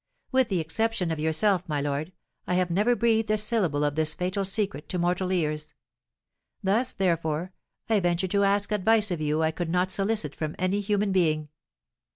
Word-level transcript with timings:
With 0.31 0.49
the 0.49 0.59
exception 0.59 1.11
of 1.11 1.19
yourself, 1.19 1.69
my 1.69 1.79
lord, 1.79 2.11
I 2.47 2.55
have 2.55 2.71
never 2.71 2.95
breathed 2.95 3.29
a 3.29 3.37
syllable 3.37 3.83
of 3.83 3.93
this 3.93 4.15
fatal 4.15 4.43
secret 4.43 4.89
to 4.89 4.97
mortal 4.97 5.31
ears: 5.31 5.75
thus, 6.63 6.91
therefore, 6.93 7.53
I 7.87 7.99
venture 7.99 8.27
to 8.29 8.43
ask 8.43 8.71
advice 8.71 9.11
of 9.11 9.21
you 9.21 9.43
I 9.43 9.51
could 9.51 9.69
not 9.69 9.91
solicit 9.91 10.35
from 10.35 10.55
any 10.57 10.81
human 10.81 11.11
being." 11.11 11.49